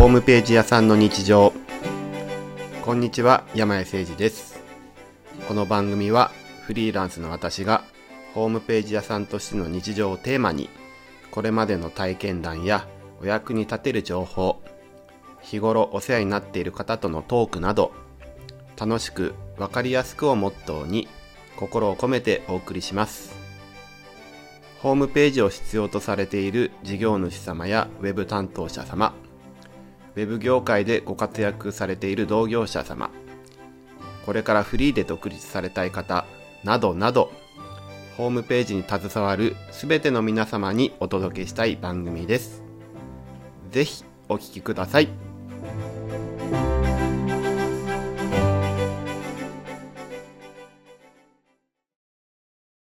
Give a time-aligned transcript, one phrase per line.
[0.00, 1.52] ホームページ屋さんの日常。
[2.82, 4.58] こんにちは山谷誠二です。
[5.46, 6.30] この番組は
[6.62, 7.84] フリーランスの私が
[8.32, 10.70] ホームページ屋さんとしての日常をテーマに
[11.30, 12.88] これまでの体験談や
[13.20, 14.62] お役に立てる情報
[15.42, 17.92] 日頃お世話になっている方とのトークなど
[18.78, 21.08] 楽しくわかりやすくをモットーに
[21.56, 23.36] 心を込めてお送りします。
[24.78, 29.12] ホームページを必要とされている事業主様やウェブ担当者様
[30.16, 33.10] ウェブ業界でご活躍されている同業者様
[34.26, 36.24] これからフリーで独立されたい方
[36.64, 37.32] などなど
[38.16, 42.62] ホームページに携わるすべての皆様にお届けしたい番組です。
[43.70, 45.29] ぜひお聴きください。